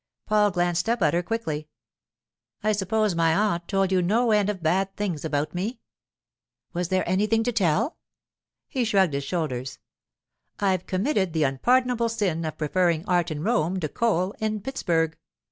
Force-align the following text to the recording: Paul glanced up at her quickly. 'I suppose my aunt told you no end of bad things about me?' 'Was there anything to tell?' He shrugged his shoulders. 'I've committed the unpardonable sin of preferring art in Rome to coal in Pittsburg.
Paul 0.25 0.49
glanced 0.49 0.89
up 0.89 1.03
at 1.03 1.13
her 1.13 1.21
quickly. 1.21 1.67
'I 2.63 2.71
suppose 2.71 3.13
my 3.13 3.35
aunt 3.35 3.67
told 3.67 3.91
you 3.91 4.01
no 4.01 4.31
end 4.31 4.49
of 4.49 4.63
bad 4.63 4.97
things 4.97 5.23
about 5.23 5.53
me?' 5.53 5.79
'Was 6.73 6.87
there 6.87 7.07
anything 7.07 7.43
to 7.43 7.51
tell?' 7.51 7.97
He 8.67 8.83
shrugged 8.83 9.13
his 9.13 9.23
shoulders. 9.25 9.77
'I've 10.59 10.87
committed 10.87 11.33
the 11.33 11.43
unpardonable 11.43 12.09
sin 12.09 12.43
of 12.45 12.57
preferring 12.57 13.05
art 13.05 13.29
in 13.29 13.43
Rome 13.43 13.79
to 13.79 13.87
coal 13.89 14.31
in 14.39 14.61
Pittsburg. 14.61 15.19